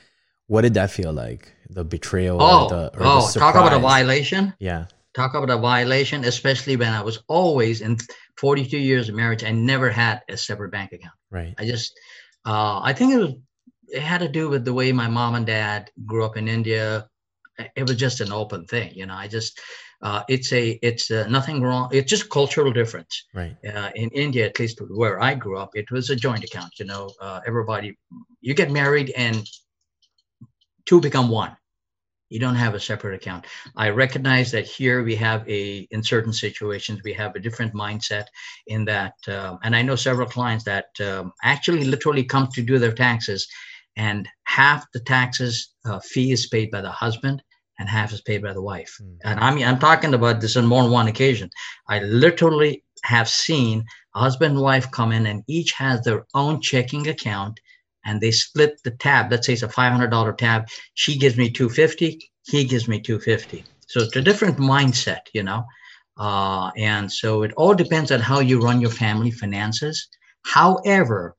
what 0.48 0.62
did 0.62 0.76
that 0.76 0.92
feel 0.92 1.12
like? 1.12 1.52
The 1.70 1.84
betrayal 1.84 2.42
oh, 2.42 2.66
or 2.66 2.70
the, 2.70 2.88
or 2.98 3.00
oh, 3.02 3.32
the 3.32 3.40
talk 3.40 3.56
about 3.56 3.74
a 3.74 3.80
violation. 3.80 4.54
Yeah. 4.60 4.86
Talk 5.16 5.34
about 5.34 5.50
a 5.50 5.58
violation, 5.58 6.26
especially 6.26 6.76
when 6.76 6.92
I 6.92 7.02
was 7.02 7.24
always 7.28 7.82
in 7.82 7.98
42 8.38 8.78
years 8.78 9.10
of 9.10 9.16
marriage, 9.16 9.44
I 9.44 9.52
never 9.52 9.90
had 9.90 10.22
a 10.30 10.38
separate 10.38 10.72
bank 10.72 10.92
account. 10.92 11.14
Right. 11.30 11.54
I 11.58 11.66
just, 11.66 11.94
uh, 12.46 12.80
I 12.82 12.94
think 12.94 13.14
it 13.14 13.18
was, 13.18 13.34
it 13.94 14.02
had 14.02 14.20
to 14.20 14.30
do 14.30 14.50
with 14.50 14.66
the 14.66 14.74
way 14.74 14.92
my 14.92 15.08
mom 15.08 15.36
and 15.36 15.46
dad 15.46 15.92
grew 16.06 16.26
up 16.26 16.38
in 16.38 16.48
India. 16.48 17.08
It 17.76 17.88
was 17.88 17.98
just 17.98 18.22
an 18.22 18.32
open 18.32 18.66
thing, 18.66 18.92
you 18.96 19.06
know. 19.06 19.14
I 19.14 19.28
just, 19.28 19.60
uh, 20.02 20.24
it's 20.28 20.52
a, 20.52 20.80
it's 20.82 21.12
uh, 21.12 21.28
nothing 21.30 21.62
wrong. 21.62 21.90
It's 21.92 22.10
just 22.10 22.30
cultural 22.30 22.74
difference. 22.74 23.26
Right. 23.34 23.56
Uh, 23.64 23.92
in 23.96 24.10
India, 24.10 24.48
at 24.48 24.60
least 24.60 24.82
where 24.90 25.22
I 25.22 25.36
grew 25.36 25.58
up, 25.60 25.72
it 25.76 25.92
was 25.92 26.10
a 26.10 26.16
joint 26.16 26.44
account. 26.44 26.74
You 26.80 26.86
know, 26.86 27.12
uh, 27.22 27.42
everybody, 27.46 27.98
you 28.42 28.54
get 28.56 28.72
married 28.72 29.14
and 29.16 29.48
two 30.86 31.00
become 31.00 31.30
one 31.30 31.56
you 32.34 32.40
don't 32.40 32.56
have 32.56 32.74
a 32.74 32.80
separate 32.80 33.14
account 33.14 33.46
i 33.78 33.90
recognize 33.90 34.52
that 34.52 34.66
here 34.66 35.04
we 35.04 35.16
have 35.16 35.48
a 35.48 35.88
in 35.92 36.02
certain 36.02 36.34
situations 36.34 37.02
we 37.04 37.14
have 37.14 37.36
a 37.36 37.40
different 37.40 37.74
mindset 37.74 38.26
in 38.68 38.84
that 38.86 39.14
um, 39.28 39.60
and 39.64 39.76
i 39.76 39.82
know 39.82 39.96
several 39.96 40.28
clients 40.28 40.64
that 40.64 40.88
um, 41.02 41.32
actually 41.44 41.86
literally 41.86 42.24
come 42.24 42.48
to 42.48 42.64
do 42.64 42.80
their 42.80 42.92
taxes 42.92 43.48
and 43.96 44.28
half 44.44 44.86
the 44.94 45.00
taxes 45.00 45.74
uh, 45.86 46.00
fee 46.00 46.32
is 46.32 46.48
paid 46.48 46.72
by 46.72 46.82
the 46.82 46.92
husband 46.92 47.42
and 47.80 47.90
half 47.90 48.14
is 48.14 48.22
paid 48.22 48.42
by 48.42 48.54
the 48.54 48.62
wife 48.62 48.98
mm. 49.02 49.18
and 49.24 49.40
i 49.40 49.54
mean 49.54 49.66
i'm 49.66 49.80
talking 49.80 50.14
about 50.14 50.42
this 50.42 50.56
on 50.58 50.66
more 50.66 50.84
than 50.84 50.92
one 50.92 51.08
occasion 51.08 51.50
i 51.90 52.00
literally 52.00 52.84
have 53.04 53.30
seen 53.30 53.84
a 54.16 54.20
husband 54.20 54.54
and 54.54 54.62
wife 54.62 54.90
come 54.92 55.12
in 55.12 55.26
and 55.26 55.44
each 55.48 55.74
has 55.74 56.02
their 56.02 56.26
own 56.34 56.62
checking 56.62 57.08
account 57.08 57.60
and 58.06 58.20
they 58.20 58.32
split 58.32 58.82
the 58.84 58.92
tab. 58.92 59.32
Let's 59.32 59.48
say 59.48 59.54
it's 59.54 59.64
a 59.64 59.68
$500 59.68 60.38
tab. 60.38 60.68
She 60.94 61.18
gives 61.18 61.38
me 61.38 61.50
250. 61.50 62.20
He 62.46 62.66
gives 62.66 62.88
me 62.88 63.00
250. 63.00 63.64
So 63.88 64.02
it's 64.02 64.16
a 64.16 64.22
different 64.22 64.58
mindset, 64.58 65.22
you 65.34 65.44
know. 65.44 65.64
Uh, 66.18 66.72
and 66.78 67.12
so 67.12 67.44
it 67.44 67.54
all 67.54 67.74
depends 67.74 68.12
on 68.12 68.20
how 68.20 68.40
you 68.40 68.62
run 68.62 68.82
your 68.82 68.90
family 68.90 69.32
finances. 69.32 70.08
However, 70.46 71.36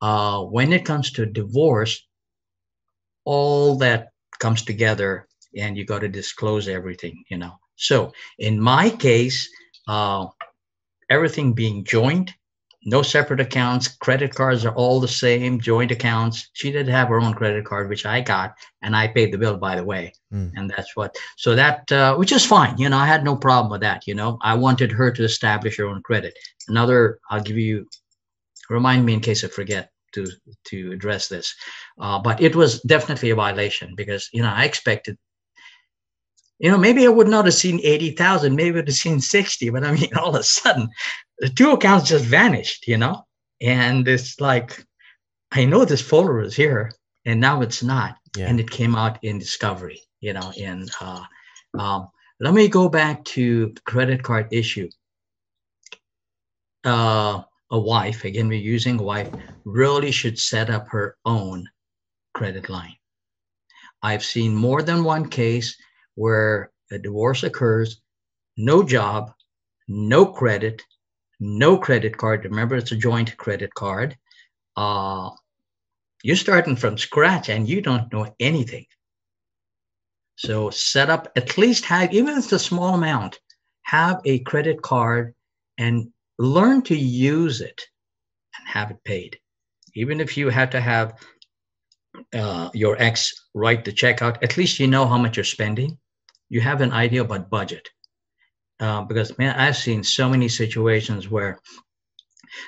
uh, 0.00 0.42
when 0.42 0.72
it 0.72 0.84
comes 0.84 1.10
to 1.12 1.26
divorce, 1.26 2.06
all 3.24 3.76
that 3.76 4.08
comes 4.38 4.62
together 4.62 5.26
and 5.56 5.76
you 5.76 5.84
got 5.84 6.00
to 6.00 6.08
disclose 6.08 6.68
everything, 6.68 7.24
you 7.30 7.36
know. 7.36 7.52
So 7.76 8.12
in 8.38 8.60
my 8.60 8.90
case, 8.90 9.48
uh, 9.86 10.26
everything 11.10 11.52
being 11.52 11.84
joint, 11.84 12.32
no 12.84 13.02
separate 13.02 13.40
accounts. 13.40 13.88
Credit 13.88 14.34
cards 14.34 14.64
are 14.64 14.74
all 14.74 15.00
the 15.00 15.08
same, 15.08 15.60
joint 15.60 15.90
accounts. 15.90 16.48
She 16.54 16.70
did 16.70 16.88
have 16.88 17.08
her 17.08 17.20
own 17.20 17.34
credit 17.34 17.64
card, 17.64 17.88
which 17.88 18.06
I 18.06 18.20
got, 18.20 18.54
and 18.82 18.94
I 18.96 19.08
paid 19.08 19.32
the 19.32 19.38
bill, 19.38 19.56
by 19.56 19.76
the 19.76 19.84
way. 19.84 20.12
Mm. 20.32 20.52
And 20.56 20.70
that's 20.70 20.94
what, 20.96 21.14
so 21.36 21.54
that, 21.54 21.90
uh, 21.92 22.16
which 22.16 22.32
is 22.32 22.44
fine. 22.44 22.78
You 22.78 22.88
know, 22.88 22.96
I 22.96 23.06
had 23.06 23.24
no 23.24 23.36
problem 23.36 23.70
with 23.70 23.80
that. 23.80 24.06
You 24.06 24.14
know, 24.14 24.38
I 24.42 24.54
wanted 24.54 24.92
her 24.92 25.10
to 25.10 25.24
establish 25.24 25.76
her 25.76 25.86
own 25.86 26.02
credit. 26.02 26.34
Another, 26.68 27.18
I'll 27.30 27.42
give 27.42 27.58
you, 27.58 27.86
remind 28.70 29.04
me 29.04 29.14
in 29.14 29.20
case 29.20 29.44
I 29.44 29.48
forget 29.48 29.90
to 30.14 30.26
to 30.66 30.92
address 30.92 31.28
this. 31.28 31.54
Uh, 32.00 32.18
but 32.18 32.40
it 32.40 32.56
was 32.56 32.80
definitely 32.82 33.30
a 33.30 33.34
violation 33.34 33.94
because, 33.96 34.28
you 34.32 34.42
know, 34.42 34.52
I 34.54 34.64
expected 34.64 35.18
you 36.58 36.70
know, 36.70 36.78
maybe 36.78 37.06
I 37.06 37.08
would 37.08 37.28
not 37.28 37.44
have 37.44 37.54
seen 37.54 37.80
80,000, 37.82 38.54
maybe 38.54 38.70
I 38.70 38.72
would 38.80 38.88
have 38.88 38.96
seen 38.96 39.20
60, 39.20 39.70
but 39.70 39.84
I 39.84 39.92
mean, 39.92 40.10
all 40.16 40.30
of 40.30 40.40
a 40.40 40.42
sudden, 40.42 40.88
the 41.38 41.48
two 41.48 41.70
accounts 41.70 42.08
just 42.08 42.24
vanished, 42.24 42.88
you 42.88 42.96
know? 42.96 43.24
And 43.60 44.06
it's 44.06 44.40
like, 44.40 44.84
I 45.52 45.64
know 45.64 45.84
this 45.84 46.02
folder 46.02 46.40
is 46.40 46.56
here 46.56 46.92
and 47.24 47.40
now 47.40 47.62
it's 47.62 47.82
not. 47.82 48.16
Yeah. 48.36 48.48
And 48.48 48.60
it 48.60 48.70
came 48.70 48.94
out 48.94 49.22
in 49.22 49.38
discovery, 49.38 50.02
you 50.20 50.32
know, 50.32 50.52
in, 50.56 50.86
uh, 51.00 51.24
um, 51.78 52.08
let 52.40 52.54
me 52.54 52.68
go 52.68 52.88
back 52.88 53.24
to 53.26 53.72
credit 53.84 54.22
card 54.22 54.48
issue. 54.52 54.88
Uh, 56.84 57.42
a 57.70 57.78
wife, 57.78 58.24
again, 58.24 58.48
we're 58.48 58.58
using 58.58 58.96
wife, 58.98 59.30
really 59.64 60.10
should 60.10 60.38
set 60.38 60.70
up 60.70 60.88
her 60.88 61.16
own 61.24 61.68
credit 62.34 62.68
line. 62.68 62.96
I've 64.02 64.24
seen 64.24 64.54
more 64.54 64.82
than 64.82 65.04
one 65.04 65.28
case 65.28 65.76
where 66.14 66.70
a 66.90 66.98
divorce 66.98 67.42
occurs, 67.42 68.00
no 68.56 68.82
job, 68.82 69.32
no 69.88 70.26
credit, 70.26 70.82
no 71.40 71.76
credit 71.78 72.16
card. 72.16 72.44
Remember, 72.44 72.76
it's 72.76 72.92
a 72.92 72.96
joint 72.96 73.36
credit 73.36 73.74
card. 73.74 74.16
Uh, 74.76 75.30
you're 76.22 76.36
starting 76.36 76.76
from 76.76 76.98
scratch 76.98 77.48
and 77.48 77.68
you 77.68 77.80
don't 77.80 78.12
know 78.12 78.34
anything. 78.40 78.86
So 80.36 80.70
set 80.70 81.10
up 81.10 81.32
at 81.36 81.58
least 81.58 81.84
have, 81.86 82.12
even 82.12 82.38
if 82.38 82.44
it's 82.44 82.52
a 82.52 82.58
small 82.58 82.94
amount, 82.94 83.40
have 83.82 84.20
a 84.24 84.38
credit 84.40 84.82
card 84.82 85.34
and 85.78 86.12
learn 86.38 86.82
to 86.82 86.96
use 86.96 87.60
it 87.60 87.80
and 88.56 88.68
have 88.68 88.90
it 88.90 89.02
paid. 89.04 89.38
Even 89.94 90.20
if 90.20 90.36
you 90.36 90.48
have 90.48 90.70
to 90.70 90.80
have 90.80 91.18
uh, 92.32 92.70
your 92.74 92.96
ex 93.00 93.32
write 93.54 93.84
the 93.84 93.92
check 93.92 94.22
out, 94.22 94.42
at 94.42 94.56
least 94.56 94.78
you 94.78 94.86
know 94.86 95.06
how 95.06 95.18
much 95.18 95.36
you're 95.36 95.44
spending. 95.44 95.98
You 96.48 96.60
have 96.60 96.80
an 96.80 96.92
idea 96.92 97.22
about 97.22 97.50
budget. 97.50 97.88
Uh, 98.80 99.02
because 99.02 99.36
man, 99.38 99.56
I've 99.56 99.76
seen 99.76 100.04
so 100.04 100.28
many 100.28 100.48
situations 100.48 101.28
where 101.28 101.60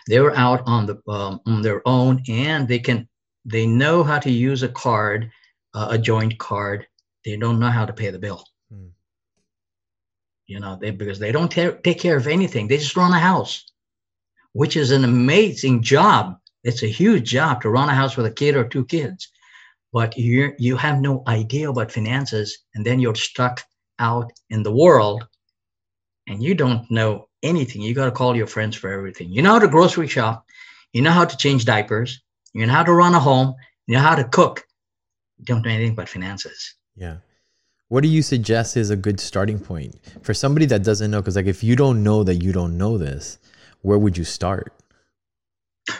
they 0.08 0.18
were 0.20 0.36
out 0.36 0.62
on 0.66 0.86
the 0.86 0.96
um, 1.08 1.40
on 1.46 1.62
their 1.62 1.86
own 1.86 2.22
and 2.28 2.66
they 2.66 2.80
can 2.80 3.08
they 3.44 3.66
know 3.66 4.02
how 4.02 4.18
to 4.18 4.30
use 4.30 4.62
a 4.62 4.68
card, 4.68 5.30
uh, 5.74 5.88
a 5.90 5.98
joint 5.98 6.38
card. 6.38 6.86
They 7.24 7.36
don't 7.36 7.60
know 7.60 7.70
how 7.70 7.86
to 7.86 7.92
pay 7.92 8.10
the 8.10 8.18
bill. 8.18 8.44
Hmm. 8.72 8.88
You 10.50 10.58
know, 10.58 10.74
they 10.74 10.90
because 10.90 11.20
they 11.20 11.30
don't 11.30 11.48
ta- 11.48 11.78
take 11.84 12.00
care 12.00 12.16
of 12.16 12.26
anything. 12.26 12.66
They 12.66 12.76
just 12.76 12.96
run 12.96 13.12
a 13.12 13.20
house, 13.20 13.70
which 14.52 14.76
is 14.76 14.90
an 14.90 15.04
amazing 15.04 15.80
job. 15.80 16.40
It's 16.64 16.82
a 16.82 16.88
huge 16.88 17.30
job 17.30 17.62
to 17.62 17.70
run 17.70 17.88
a 17.88 17.94
house 17.94 18.16
with 18.16 18.26
a 18.26 18.32
kid 18.32 18.56
or 18.56 18.64
two 18.64 18.84
kids, 18.84 19.28
but 19.92 20.18
you 20.18 20.52
you 20.58 20.76
have 20.76 21.00
no 21.00 21.22
idea 21.28 21.70
about 21.70 21.92
finances, 21.92 22.58
and 22.74 22.84
then 22.84 22.98
you're 22.98 23.14
stuck 23.14 23.62
out 24.00 24.32
in 24.48 24.64
the 24.64 24.72
world, 24.72 25.24
and 26.26 26.42
you 26.42 26.56
don't 26.56 26.90
know 26.90 27.28
anything. 27.44 27.82
You 27.82 27.94
got 27.94 28.06
to 28.06 28.10
call 28.20 28.34
your 28.34 28.48
friends 28.48 28.74
for 28.74 28.90
everything. 28.90 29.30
You 29.30 29.42
know 29.42 29.52
how 29.52 29.60
to 29.60 29.68
grocery 29.68 30.08
shop, 30.08 30.44
you 30.92 31.00
know 31.00 31.12
how 31.12 31.26
to 31.26 31.36
change 31.36 31.64
diapers, 31.64 32.20
you 32.54 32.66
know 32.66 32.72
how 32.72 32.82
to 32.82 32.92
run 32.92 33.14
a 33.14 33.20
home, 33.20 33.54
you 33.86 33.94
know 33.94 34.02
how 34.02 34.16
to 34.16 34.24
cook. 34.24 34.66
You 35.38 35.44
don't 35.44 35.64
know 35.64 35.70
anything 35.70 35.92
about 35.92 36.08
finances. 36.08 36.74
Yeah. 36.96 37.18
What 37.90 38.04
do 38.04 38.08
you 38.08 38.22
suggest 38.22 38.76
is 38.76 38.90
a 38.90 38.96
good 38.96 39.18
starting 39.18 39.58
point 39.58 39.96
for 40.22 40.32
somebody 40.32 40.64
that 40.66 40.84
doesn't 40.84 41.10
know? 41.10 41.20
Because 41.20 41.34
like 41.34 41.46
if 41.46 41.64
you 41.64 41.74
don't 41.74 42.04
know 42.04 42.22
that 42.22 42.36
you 42.36 42.52
don't 42.52 42.78
know 42.78 42.96
this, 42.96 43.36
where 43.82 43.98
would 43.98 44.16
you 44.16 44.22
start? 44.22 44.72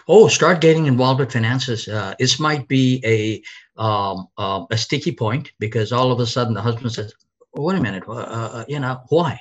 Oh, 0.07 0.29
start 0.29 0.61
getting 0.61 0.87
involved 0.87 1.19
with 1.19 1.33
finances. 1.33 1.89
Uh, 1.89 2.15
this 2.17 2.39
might 2.39 2.69
be 2.69 3.03
a 3.05 3.43
um, 3.83 4.29
uh, 4.39 4.67
a 4.71 4.79
sticky 4.79 5.11
point 5.11 5.51
because 5.59 5.91
all 5.91 6.13
of 6.13 6.21
a 6.21 6.27
sudden 6.27 6.55
the 6.55 6.63
husband 6.63 6.93
says, 6.93 7.13
"Wait 7.55 7.77
a 7.77 7.81
minute, 7.81 8.05
uh, 8.07 8.13
uh 8.13 8.65
you 8.69 8.79
know 8.79 9.01
why?" 9.09 9.41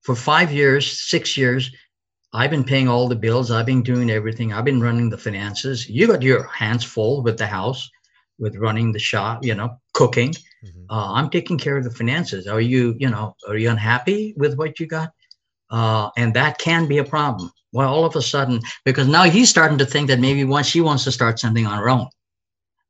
For 0.00 0.16
five 0.16 0.50
years, 0.50 0.90
six 1.10 1.36
years, 1.36 1.70
I've 2.32 2.50
been 2.50 2.64
paying 2.64 2.88
all 2.88 3.06
the 3.06 3.16
bills. 3.16 3.50
I've 3.50 3.66
been 3.66 3.82
doing 3.82 4.10
everything. 4.10 4.50
I've 4.50 4.64
been 4.64 4.80
running 4.80 5.10
the 5.10 5.18
finances. 5.18 5.90
You 5.90 6.06
got 6.06 6.22
your 6.22 6.44
hands 6.44 6.84
full 6.84 7.22
with 7.22 7.36
the 7.36 7.46
house, 7.46 7.90
with 8.38 8.56
running 8.56 8.92
the 8.92 8.98
shop, 8.98 9.44
you 9.44 9.54
know, 9.54 9.78
cooking. 9.92 10.32
Mm-hmm. 10.66 10.90
Uh, 10.90 11.12
I'm 11.12 11.30
taking 11.30 11.58
care 11.58 11.76
of 11.76 11.84
the 11.84 11.90
finances. 11.90 12.46
Are 12.46 12.60
you, 12.60 12.96
you 12.98 13.08
know, 13.08 13.34
are 13.48 13.56
you 13.56 13.70
unhappy 13.70 14.34
with 14.36 14.56
what 14.56 14.80
you 14.80 14.86
got? 14.86 15.12
Uh, 15.70 16.10
and 16.16 16.34
that 16.34 16.58
can 16.58 16.86
be 16.86 16.98
a 16.98 17.04
problem. 17.04 17.50
Well, 17.72 17.92
all 17.92 18.04
of 18.04 18.16
a 18.16 18.22
sudden, 18.22 18.60
because 18.84 19.08
now 19.08 19.24
he's 19.24 19.50
starting 19.50 19.78
to 19.78 19.86
think 19.86 20.08
that 20.08 20.20
maybe 20.20 20.44
once 20.44 20.66
she 20.66 20.80
wants 20.80 21.04
to 21.04 21.12
start 21.12 21.38
something 21.38 21.66
on 21.66 21.78
her 21.78 21.88
own. 21.88 22.08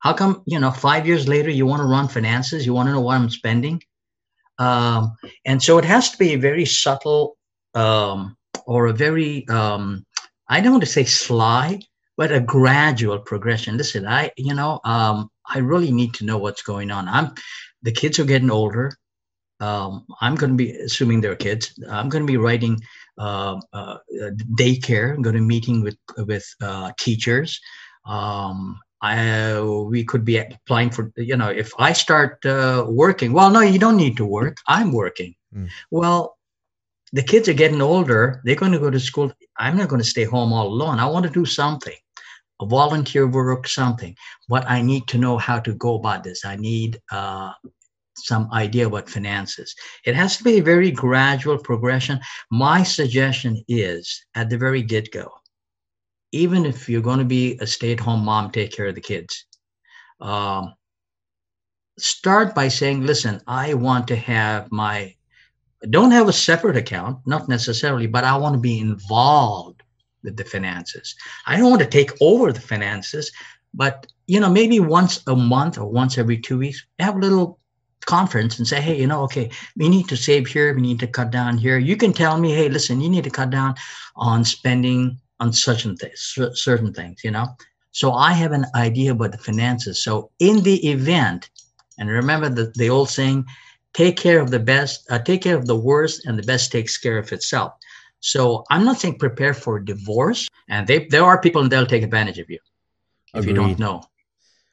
How 0.01 0.13
come, 0.13 0.43
you 0.47 0.61
know, 0.61 0.71
five 0.71 1.07
years 1.07 1.27
later, 1.27 1.51
you 1.51 1.67
want 1.67 1.81
to 1.81 1.89
run 1.89 2.09
finances? 2.09 2.67
You 2.67 2.75
want 2.75 2.89
to 2.89 2.93
know 2.93 3.01
what 3.01 3.17
I'm 3.17 3.31
spending? 3.31 3.83
Um, 4.59 5.17
and 5.45 5.63
so 5.63 5.79
it 5.79 5.85
has 5.85 6.11
to 6.11 6.19
be 6.19 6.35
a 6.35 6.39
very 6.39 6.65
subtle 6.65 7.37
um, 7.75 8.37
or 8.67 8.87
a 8.87 8.93
very 8.93 9.47
um, 9.49 10.05
I 10.49 10.61
don't 10.61 10.73
want 10.73 10.85
to 10.85 10.91
say 10.91 11.05
sly, 11.05 11.81
but 12.17 12.33
a 12.33 12.41
gradual 12.41 13.19
progression. 13.19 13.77
Listen, 13.77 14.07
I 14.07 14.31
you 14.37 14.55
know 14.55 14.81
um, 14.85 15.31
I 15.53 15.59
really 15.59 15.93
need 15.93 16.15
to 16.15 16.25
know 16.25 16.39
what's 16.39 16.63
going 16.63 16.91
on. 16.91 17.09
I'm 17.09 17.33
the 17.83 17.93
kids 17.93 18.19
are 18.19 18.25
getting 18.25 18.51
older. 18.51 18.93
Um, 19.61 20.05
I'm 20.21 20.35
going 20.35 20.51
to 20.51 20.57
be 20.57 20.73
assuming 20.73 21.21
they're 21.21 21.37
kids. 21.37 21.73
I'm 21.89 22.09
going 22.09 22.27
to 22.27 22.31
be 22.31 22.37
writing 22.37 22.81
uh, 23.19 23.59
uh, 23.73 23.99
daycare. 24.59 25.15
I'm 25.15 25.23
going 25.23 25.35
to 25.37 25.41
be 25.41 25.47
meeting 25.47 25.83
with 25.83 25.97
with 26.19 26.47
uh, 26.61 26.93
teachers. 26.99 27.61
Um, 28.05 28.79
I, 29.03 29.61
we 29.61 30.05
could 30.05 30.25
be 30.25 30.39
applying 30.39 30.91
for 30.91 31.13
you 31.17 31.37
know 31.37 31.49
if 31.49 31.73
I 31.79 31.93
start 31.93 32.45
uh, 32.45 32.87
working. 32.89 33.33
Well, 33.33 33.51
no, 33.51 33.61
you 33.61 33.79
don't 33.79 33.97
need 33.97 34.17
to 34.19 34.27
work. 34.27 34.57
I'm 34.67 34.93
working. 34.93 35.35
Mm. 35.55 35.69
Well, 35.91 36.37
the 37.13 37.23
kids 37.23 37.49
are 37.49 37.55
getting 37.55 37.81
older. 37.81 38.41
They're 38.45 38.57
going 38.57 38.73
to 38.73 38.79
go 38.79 38.91
to 38.91 39.01
school. 39.01 39.33
I'm 39.59 39.77
not 39.77 39.89
going 39.89 40.03
to 40.03 40.09
stay 40.09 40.25
home 40.25 40.53
all 40.53 40.69
alone. 40.69 40.99
I 40.99 41.07
want 41.07 41.25
to 41.25 41.31
do 41.33 41.45
something, 41.45 41.97
volunteer 42.63 43.27
work, 43.27 43.69
something. 43.69 44.17
But 44.49 44.69
I 44.69 44.83
need 44.83 45.07
to 45.09 45.19
know 45.19 45.39
how 45.39 45.61
to 45.61 45.75
go 45.75 45.95
about 45.97 46.25
this. 46.25 46.45
I 46.45 46.57
need 46.57 47.01
uh, 47.11 47.53
some 48.17 48.51
idea 48.53 48.87
about 48.87 49.11
finances. 49.11 49.75
It 50.05 50.15
has 50.15 50.37
to 50.39 50.45
be 50.45 50.59
a 50.59 50.63
very 50.63 50.91
gradual 50.91 51.59
progression. 51.59 52.21
My 52.51 52.83
suggestion 52.83 53.63
is 53.69 54.25
at 54.35 54.49
the 54.49 54.59
very 54.59 54.83
get 54.83 55.13
go, 55.13 55.31
even 56.33 56.65
if 56.65 56.89
you're 56.89 57.03
going 57.03 57.19
to 57.19 57.25
be 57.25 57.59
a 57.61 57.67
stay 57.67 57.93
at 57.93 58.01
home 58.01 58.25
mom, 58.25 58.51
take 58.51 58.73
care 58.73 58.87
of 58.87 58.95
the 58.95 59.01
kids. 59.01 59.47
Um, 60.21 60.75
start 61.99 62.55
by 62.55 62.69
saying, 62.69 63.03
listen, 63.03 63.41
I 63.47 63.75
want 63.75 64.09
to 64.09 64.17
have 64.17 64.71
my 64.73 65.15
don't 65.91 66.11
have 66.11 66.29
a 66.29 66.33
separate 66.33 66.77
account, 66.77 67.19
not 67.27 67.49
necessarily, 67.49 68.07
but 68.07 68.25
I 68.25 68.37
want 68.37 68.55
to 68.55 68.61
be 68.61 68.81
involved 68.81 69.76
with 70.27 70.37
the 70.37 70.45
finances. 70.45 71.15
I 71.47 71.57
don't 71.57 71.71
want 71.71 71.81
to 71.81 71.89
take 71.89 72.13
over 72.21 72.53
the 72.53 72.61
finances, 72.61 73.33
but 73.73 74.07
you 74.27 74.41
know, 74.41 74.51
maybe 74.51 74.81
once 74.81 75.23
a 75.27 75.37
month 75.37 75.79
or 75.79 75.87
once 75.87 76.19
every 76.19 76.39
two 76.39 76.59
weeks, 76.59 76.85
have 76.99 77.17
a 77.17 77.21
little 77.21 77.59
conference 78.05 78.59
and 78.59 78.67
say, 78.69 78.81
hey, 78.81 79.01
you 79.01 79.07
know, 79.07 79.23
okay, 79.23 79.51
we 79.77 79.89
need 79.89 80.09
to 80.09 80.17
save 80.17 80.47
here, 80.47 80.75
we 80.75 80.83
need 80.83 81.01
to 81.01 81.07
cut 81.07 81.31
down 81.31 81.57
here. 81.57 81.79
You 81.79 81.97
can 81.97 82.13
tell 82.13 82.39
me, 82.39 82.53
hey, 82.53 82.69
listen, 82.69 83.01
you 83.01 83.09
need 83.09 83.25
to 83.25 83.31
cut 83.31 83.51
down 83.51 83.75
on 84.17 84.45
spending 84.45 85.19
on 85.41 85.53
such 85.53 85.85
and 85.85 85.99
th- 85.99 86.13
certain 86.17 86.93
things, 86.93 87.23
you 87.25 87.31
know. 87.31 87.47
So 87.93 88.13
I 88.13 88.33
have 88.33 88.53
an 88.53 88.67
idea 88.75 89.13
about 89.13 89.33
the 89.33 89.39
finances. 89.39 90.03
So 90.03 90.31
in 90.39 90.63
the 90.63 90.89
event, 90.89 91.51
and 91.99 92.09
remember 92.09 92.49
the, 92.49 92.73
the 92.75 92.91
old 92.91 93.11
saying, 93.11 93.47
take 93.93 94.17
care 94.17 94.41
of 94.41 94.51
the 94.51 94.59
best, 94.59 95.11
uh, 95.11 95.19
take 95.19 95.43
care 95.43 95.57
of 95.57 95.67
the 95.67 95.77
worst, 95.77 96.27
and 96.27 96.39
the 96.39 96.43
best 96.43 96.73
takes 96.73 96.99
care 96.99 97.19
of 97.19 97.33
itself. 97.33 97.73
So 98.27 98.65
I'm 98.71 98.85
not 98.85 98.99
saying 99.01 99.19
prepare 99.19 99.55
for 99.55 99.79
divorce, 99.79 100.49
and 100.69 100.87
they, 100.89 101.07
there 101.07 101.23
are 101.23 101.41
people 101.41 101.63
and 101.63 101.71
they'll 101.71 101.87
take 101.87 102.03
advantage 102.03 102.41
of 102.41 102.51
you 102.51 102.59
if 103.35 103.41
Agreed. 103.41 103.51
you 103.51 103.55
don't 103.55 103.79
know. 103.79 104.03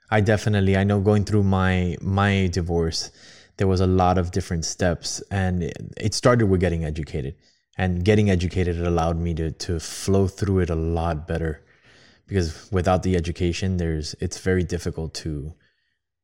I 0.10 0.22
definitely 0.22 0.76
I 0.76 0.84
know 0.84 1.00
going 1.00 1.24
through 1.24 1.44
my 1.44 1.96
my 2.02 2.50
divorce, 2.52 3.12
there 3.58 3.68
was 3.68 3.80
a 3.80 3.86
lot 3.86 4.18
of 4.18 4.32
different 4.32 4.66
steps, 4.66 5.22
and 5.30 5.64
it, 5.64 5.78
it 5.98 6.14
started 6.16 6.48
with 6.48 6.62
getting 6.62 6.84
educated, 6.84 7.36
and 7.78 8.04
getting 8.04 8.32
educated 8.32 8.78
it 8.78 8.88
allowed 8.88 9.18
me 9.20 9.36
to 9.36 9.52
to 9.52 9.80
flow 9.80 10.28
through 10.28 10.60
it 10.60 10.72
a 10.72 10.76
lot 11.00 11.28
better, 11.28 11.64
because 12.28 12.72
without 12.72 13.04
the 13.04 13.16
education, 13.16 13.78
there's 13.78 14.16
it's 14.20 14.40
very 14.40 14.64
difficult 14.64 15.14
to 15.14 15.54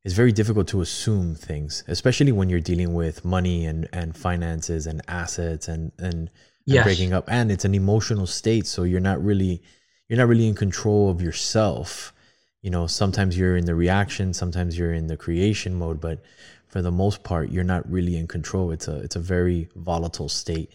it's 0.04 0.16
very 0.16 0.32
difficult 0.32 0.68
to 0.70 0.82
assume 0.82 1.36
things, 1.36 1.84
especially 1.88 2.32
when 2.32 2.50
you're 2.50 2.60
dealing 2.60 2.94
with 2.94 3.26
money 3.26 3.66
and, 3.66 3.88
and 3.92 4.16
finances 4.16 4.88
and 4.88 5.02
assets 5.08 5.68
and, 5.68 5.92
and, 6.00 6.32
yes. 6.74 6.84
breaking 6.84 7.14
up. 7.14 7.26
And 7.28 7.52
it's 7.52 7.66
an 7.66 7.76
emotional 7.76 8.28
state. 8.28 8.68
So 8.68 8.84
you're 8.84 9.00
not 9.00 9.24
really, 9.24 9.62
you're 10.08 10.18
not 10.18 10.28
really 10.28 10.48
in 10.48 10.56
control 10.56 11.10
of 11.10 11.22
yourself. 11.22 12.14
You 12.62 12.70
know, 12.70 12.88
sometimes 12.88 13.38
you're 13.38 13.56
in 13.56 13.66
the 13.66 13.76
reaction, 13.76 14.34
sometimes 14.34 14.78
you're 14.78 14.94
in 14.94 15.08
the 15.08 15.18
creation 15.18 15.76
mode, 15.76 16.02
but 16.02 16.22
for 16.68 16.82
the 16.82 16.92
most 16.92 17.24
part, 17.24 17.50
you're 17.50 17.64
not 17.64 17.90
really 17.90 18.18
in 18.18 18.28
control. 18.28 18.72
It's 18.72 18.88
a, 18.88 18.98
it's 18.98 19.16
a 19.16 19.20
very 19.20 19.70
volatile 19.76 20.30
state. 20.30 20.72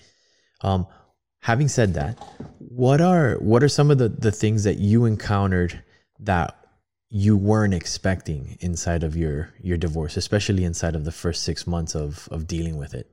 Um, 0.62 0.86
having 1.40 1.68
said 1.68 1.94
that, 1.94 2.18
what 2.58 3.00
are, 3.00 3.34
what 3.34 3.62
are 3.62 3.68
some 3.68 3.90
of 3.90 3.98
the, 3.98 4.08
the 4.08 4.32
things 4.32 4.64
that 4.64 4.78
you 4.78 5.04
encountered 5.04 5.82
that 6.20 6.56
you 7.10 7.36
weren't 7.36 7.74
expecting 7.74 8.56
inside 8.60 9.04
of 9.04 9.14
your 9.16 9.52
your 9.60 9.76
divorce, 9.76 10.16
especially 10.16 10.64
inside 10.64 10.96
of 10.96 11.04
the 11.04 11.12
first 11.12 11.44
six 11.44 11.64
months 11.64 11.94
of 11.94 12.28
of 12.32 12.48
dealing 12.48 12.76
with 12.76 12.92
it? 12.92 13.08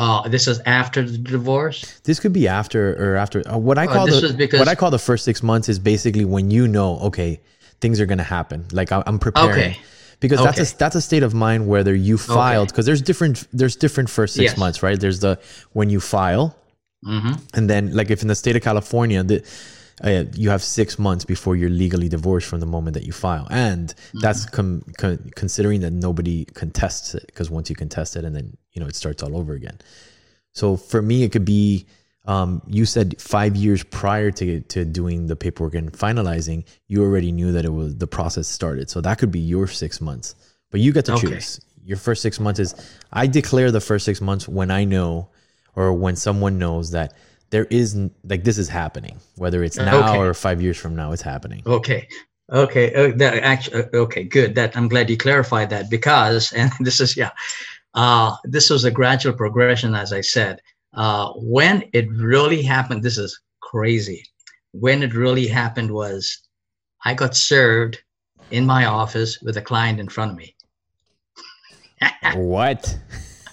Uh, 0.00 0.26
this 0.28 0.48
is 0.48 0.60
after 0.60 1.02
the 1.02 1.18
divorce. 1.18 2.00
This 2.04 2.18
could 2.20 2.32
be 2.32 2.48
after 2.48 2.94
or 2.94 3.16
after. 3.16 3.46
Uh, 3.46 3.58
what 3.58 3.76
I 3.76 3.84
uh, 3.84 3.92
call 3.92 4.02
uh, 4.10 4.20
the 4.20 4.32
because, 4.32 4.58
what 4.58 4.66
I 4.66 4.74
call 4.74 4.90
the 4.90 4.98
first 4.98 5.26
six 5.26 5.42
months 5.42 5.68
is 5.68 5.78
basically 5.78 6.24
when 6.24 6.50
you 6.50 6.66
know, 6.66 6.98
okay, 7.00 7.38
things 7.82 8.00
are 8.00 8.06
going 8.06 8.16
to 8.16 8.24
happen. 8.24 8.64
Like 8.72 8.92
I, 8.92 9.02
am 9.06 9.18
preparing. 9.18 9.50
Okay. 9.50 9.78
Because 10.18 10.40
okay. 10.40 10.46
that's 10.46 10.72
a 10.72 10.78
that's 10.78 10.96
a 10.96 11.02
state 11.02 11.22
of 11.22 11.34
mind 11.34 11.68
whether 11.68 11.94
you 11.94 12.16
filed 12.16 12.68
because 12.68 12.84
okay. 12.84 12.90
there's 12.90 13.02
different 13.02 13.46
there's 13.52 13.76
different 13.76 14.08
first 14.08 14.34
six 14.34 14.52
yes. 14.52 14.58
months 14.58 14.82
right 14.82 15.00
there's 15.00 15.20
the 15.20 15.38
when 15.72 15.88
you 15.88 15.98
file 15.98 16.54
mm-hmm. 17.02 17.32
and 17.54 17.70
then 17.70 17.94
like 17.94 18.10
if 18.10 18.20
in 18.20 18.28
the 18.28 18.34
state 18.34 18.54
of 18.54 18.60
California 18.60 19.22
the 19.22 19.42
uh, 20.02 20.24
you 20.34 20.50
have 20.50 20.62
six 20.62 20.98
months 20.98 21.24
before 21.24 21.56
you're 21.56 21.70
legally 21.70 22.08
divorced 22.08 22.48
from 22.48 22.60
the 22.60 22.66
moment 22.66 22.94
that 22.94 23.04
you 23.04 23.12
file, 23.12 23.46
and 23.50 23.94
that's 24.14 24.46
com- 24.46 24.82
con- 24.98 25.30
considering 25.36 25.80
that 25.82 25.92
nobody 25.92 26.44
contests 26.46 27.14
it 27.14 27.26
because 27.26 27.50
once 27.50 27.68
you 27.70 27.76
contest 27.76 28.16
it, 28.16 28.24
and 28.24 28.34
then 28.34 28.56
you 28.72 28.80
know 28.80 28.86
it 28.88 28.96
starts 28.96 29.22
all 29.22 29.36
over 29.36 29.52
again. 29.52 29.78
So 30.52 30.76
for 30.76 31.02
me, 31.02 31.22
it 31.24 31.32
could 31.32 31.44
be. 31.44 31.86
Um, 32.26 32.60
you 32.66 32.84
said 32.84 33.20
five 33.20 33.56
years 33.56 33.82
prior 33.82 34.30
to 34.32 34.60
to 34.60 34.84
doing 34.84 35.26
the 35.26 35.36
paperwork 35.36 35.74
and 35.74 35.90
finalizing, 35.90 36.64
you 36.86 37.02
already 37.02 37.32
knew 37.32 37.50
that 37.52 37.64
it 37.64 37.72
was 37.72 37.96
the 37.96 38.06
process 38.06 38.46
started. 38.46 38.90
So 38.90 39.00
that 39.00 39.18
could 39.18 39.32
be 39.32 39.40
your 39.40 39.66
six 39.66 40.00
months, 40.02 40.34
but 40.70 40.80
you 40.80 40.92
get 40.92 41.06
to 41.06 41.14
Okay. 41.14 41.28
choose. 41.28 41.60
Your 41.82 41.96
first 41.96 42.20
six 42.20 42.38
months 42.38 42.60
is 42.60 42.74
I 43.10 43.26
declare 43.26 43.70
the 43.72 43.80
first 43.80 44.04
six 44.04 44.20
months 44.20 44.46
when 44.46 44.70
I 44.70 44.84
know 44.84 45.30
or 45.74 45.94
when 45.94 46.14
someone 46.14 46.58
knows 46.58 46.90
that 46.90 47.14
there 47.50 47.66
is 47.66 47.96
like 48.24 48.44
this 48.44 48.58
is 48.58 48.68
happening, 48.68 49.18
whether 49.36 49.62
it's 49.62 49.76
now 49.76 50.08
Okay. 50.08 50.18
or 50.18 50.34
five 50.34 50.62
years 50.62 50.78
from 50.78 50.94
now, 50.96 51.12
it's 51.12 51.22
happening. 51.22 51.62
Okay. 51.66 52.08
Okay. 52.52 52.94
Uh, 52.94 53.16
that 53.16 53.42
actually, 53.42 53.84
okay, 53.94 54.24
good. 54.24 54.54
That 54.54 54.76
I'm 54.76 54.88
glad 54.88 55.10
you 55.10 55.16
clarified 55.16 55.70
that 55.70 55.90
because, 55.90 56.52
and 56.56 56.70
this 56.80 57.00
is, 57.00 57.16
yeah, 57.16 57.30
uh, 57.94 58.36
this 58.44 58.70
was 58.70 58.84
a 58.84 58.90
gradual 58.90 59.34
progression, 59.34 59.94
as 59.94 60.12
I 60.12 60.20
said. 60.20 60.60
Uh, 60.94 61.32
when 61.36 61.84
it 61.92 62.10
really 62.10 62.62
happened, 62.62 63.02
this 63.02 63.18
is 63.18 63.38
crazy. 63.60 64.24
When 64.72 65.02
it 65.02 65.14
really 65.14 65.46
happened 65.46 65.90
was 65.92 66.38
I 67.04 67.14
got 67.14 67.36
served 67.36 68.00
in 68.50 68.66
my 68.66 68.86
office 68.86 69.40
with 69.42 69.56
a 69.56 69.62
client 69.62 70.00
in 70.00 70.08
front 70.08 70.32
of 70.32 70.36
me. 70.36 70.54
what? 72.34 72.96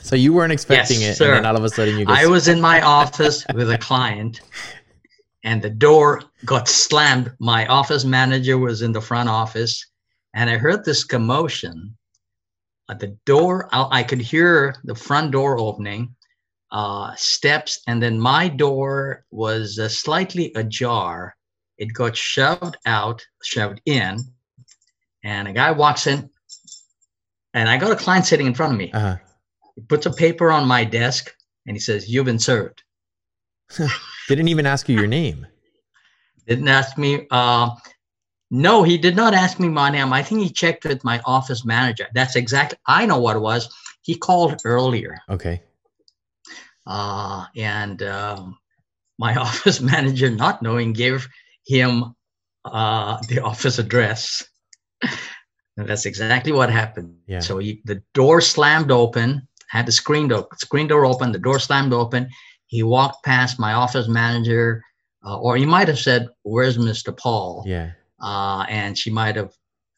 So 0.08 0.16
you 0.16 0.32
weren't 0.32 0.54
expecting 0.54 1.02
Yes, 1.02 1.16
it, 1.16 1.18
sir. 1.18 1.36
and 1.36 1.44
then 1.44 1.46
all 1.46 1.58
of 1.58 1.66
a 1.66 1.70
sudden 1.70 1.98
you 1.98 2.06
go. 2.06 2.14
I 2.14 2.28
was 2.28 2.48
in 2.48 2.62
my 2.62 2.80
office 2.82 3.46
with 3.54 3.70
a 3.70 3.78
client, 3.78 4.40
and 5.44 5.62
the 5.62 5.70
door 5.70 6.24
got 6.46 6.70
slammed. 6.70 7.34
My 7.40 7.68
office 7.68 8.06
manager 8.06 8.58
was 8.58 8.82
in 8.82 8.94
the 8.94 9.02
front 9.02 9.28
office, 9.28 9.86
and 10.34 10.50
I 10.50 10.58
heard 10.58 10.86
this 10.86 11.04
commotion. 11.04 11.98
At 12.90 13.02
the 13.02 13.18
door, 13.26 13.68
I, 13.74 14.00
I 14.00 14.04
could 14.04 14.22
hear 14.22 14.76
the 14.86 14.96
front 14.96 15.32
door 15.32 15.60
opening, 15.60 16.16
uh, 16.72 17.14
steps, 17.18 17.82
and 17.88 18.02
then 18.02 18.18
my 18.18 18.48
door 18.48 19.26
was 19.30 19.78
uh, 19.78 19.90
slightly 19.90 20.54
ajar. 20.56 21.36
It 21.78 21.94
got 21.94 22.16
shoved 22.16 22.78
out, 22.86 23.22
shoved 23.44 23.82
in, 23.86 24.20
and 25.26 25.50
a 25.50 25.52
guy 25.52 25.72
walks 25.72 26.08
in, 26.08 26.30
and 27.54 27.68
I 27.68 27.76
got 27.76 27.92
a 27.92 27.96
client 27.98 28.26
sitting 28.26 28.48
in 28.48 28.54
front 28.54 28.72
of 28.72 28.80
me. 28.80 28.90
uh-huh. 28.94 29.18
He 29.78 29.84
puts 29.84 30.08
a 30.08 30.12
paper 30.12 30.52
on 30.52 30.68
my 30.68 30.84
desk, 30.84 31.34
and 31.68 31.76
he 31.76 31.80
says, 31.80 32.10
"You've 32.10 32.26
been 32.26 32.40
served." 32.40 32.82
Didn't 34.28 34.48
even 34.48 34.66
ask 34.66 34.90
you 34.90 34.98
your 34.98 35.08
name. 35.08 35.46
didn't 36.48 36.68
ask 36.68 36.98
me. 36.98 37.28
Uh, 37.30 37.76
no, 38.50 38.82
he 38.82 38.98
did 38.98 39.16
not 39.16 39.34
ask 39.36 39.60
me 39.60 39.70
my 39.70 39.92
name. 39.92 40.12
I 40.14 40.24
think 40.24 40.42
he 40.42 40.50
checked 40.50 40.86
with 40.86 41.04
my 41.04 41.22
office 41.26 41.64
manager. 41.64 42.08
That's 42.16 42.36
exactly. 42.36 42.80
I 42.88 43.06
know 43.06 43.20
what 43.20 43.36
it 43.36 43.40
was. 43.42 43.70
He 44.02 44.16
called 44.16 44.60
earlier, 44.66 45.20
Okay. 45.30 45.62
uh, 46.88 47.46
and 47.56 48.02
um, 48.04 48.58
my 49.20 49.36
office 49.48 49.80
manager, 49.80 50.32
not 50.32 50.62
knowing, 50.64 50.94
gave 50.94 51.28
him 51.68 52.16
uh, 52.66 53.22
the 53.30 53.44
office 53.44 53.78
address. 53.78 54.44
and 55.78 55.88
that's 55.88 56.06
exactly 56.08 56.52
what 56.52 56.72
happened. 56.72 57.18
Yeah. 57.28 57.40
So 57.42 57.60
he, 57.60 57.82
the 57.86 58.02
door 58.16 58.42
slammed 58.42 58.92
open. 58.92 59.47
Had 59.70 59.86
the 59.86 59.92
screen 59.92 60.28
door, 60.28 60.48
screen 60.58 60.88
door 60.88 61.06
open. 61.06 61.32
The 61.32 61.40
door 61.40 61.60
slammed 61.60 61.94
open. 61.94 62.30
He 62.68 62.84
walked 62.84 63.24
past 63.24 63.60
my 63.60 63.74
office 63.74 64.08
manager, 64.08 64.84
uh, 65.26 65.38
or 65.40 65.56
he 65.58 65.66
might 65.66 65.88
have 65.88 66.00
said, 66.00 66.28
"Where's 66.44 66.78
Mr. 66.78 67.16
Paul?" 67.16 67.64
Yeah. 67.68 67.92
uh, 68.22 68.66
and 68.70 68.98
she 68.98 69.12
might 69.12 69.36
have 69.36 69.52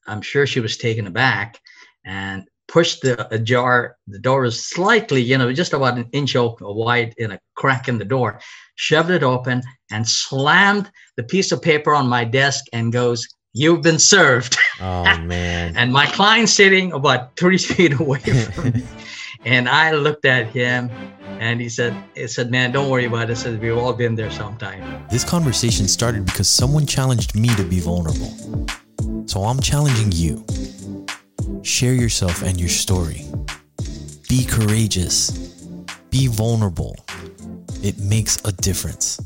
i'm 0.07 0.21
sure 0.21 0.45
she 0.47 0.59
was 0.59 0.75
taken 0.77 1.05
aback 1.07 1.59
and 2.05 2.43
pushed 2.67 3.01
the 3.01 3.15
ajar 3.33 3.95
the 4.07 4.19
door 4.19 4.41
was 4.41 4.65
slightly 4.65 5.21
you 5.21 5.37
know 5.37 5.53
just 5.53 5.73
about 5.73 5.97
an 5.97 6.09
inch 6.11 6.35
open 6.35 6.65
wide 6.67 7.13
in 7.17 7.31
a 7.31 7.39
crack 7.55 7.87
in 7.87 7.97
the 7.97 8.05
door 8.15 8.39
shoved 8.75 9.09
it 9.11 9.23
open 9.23 9.61
and 9.91 10.07
slammed 10.07 10.89
the 11.17 11.23
piece 11.23 11.51
of 11.51 11.61
paper 11.61 11.93
on 11.93 12.07
my 12.07 12.23
desk 12.25 12.65
and 12.73 12.91
goes 12.91 13.27
you've 13.53 13.81
been 13.83 13.99
served 13.99 14.57
Oh 14.81 15.03
man. 15.35 15.77
and 15.77 15.93
my 15.93 16.07
client 16.07 16.49
sitting 16.49 16.91
about 16.91 17.35
three 17.37 17.57
feet 17.69 17.99
away 17.99 18.19
from 18.19 18.71
me 18.73 18.83
and 19.45 19.69
i 19.69 19.91
looked 19.91 20.25
at 20.25 20.47
him 20.47 20.89
and 21.39 21.61
he 21.61 21.69
said 21.69 21.95
he 22.15 22.27
said 22.27 22.51
man 22.51 22.71
don't 22.71 22.89
worry 22.89 23.05
about 23.05 23.29
it 23.29 23.31
I 23.31 23.33
said 23.35 23.61
we've 23.61 23.77
all 23.77 23.93
been 23.93 24.15
there 24.15 24.31
sometime 24.31 24.83
This 25.09 25.23
conversation 25.23 25.87
started 25.87 26.25
because 26.25 26.47
someone 26.49 26.85
challenged 26.85 27.33
me 27.35 27.49
to 27.55 27.63
be 27.63 27.79
vulnerable. 27.79 28.31
So 29.25 29.41
I'm 29.41 29.59
challenging 29.59 30.11
you. 30.11 30.45
Share 31.63 31.93
yourself 31.93 32.43
and 32.43 32.59
your 32.59 32.69
story. 32.69 33.25
Be 34.27 34.45
courageous. 34.45 35.31
Be 36.09 36.27
vulnerable. 36.27 36.95
It 37.81 37.97
makes 37.99 38.37
a 38.45 38.51
difference. 38.51 39.19